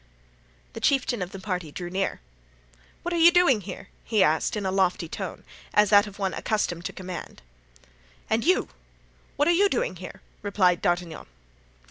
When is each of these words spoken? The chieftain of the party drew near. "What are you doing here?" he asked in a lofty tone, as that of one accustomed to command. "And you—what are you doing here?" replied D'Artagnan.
The 0.73 0.79
chieftain 0.79 1.21
of 1.21 1.31
the 1.31 1.37
party 1.37 1.71
drew 1.71 1.91
near. 1.91 2.21
"What 3.03 3.13
are 3.13 3.19
you 3.19 3.29
doing 3.31 3.61
here?" 3.61 3.89
he 4.03 4.23
asked 4.23 4.57
in 4.57 4.65
a 4.65 4.71
lofty 4.71 5.07
tone, 5.07 5.43
as 5.75 5.91
that 5.91 6.07
of 6.07 6.17
one 6.17 6.33
accustomed 6.33 6.85
to 6.85 6.91
command. 6.91 7.43
"And 8.27 8.43
you—what 8.43 9.47
are 9.47 9.51
you 9.51 9.69
doing 9.69 9.97
here?" 9.97 10.23
replied 10.41 10.81
D'Artagnan. 10.81 11.27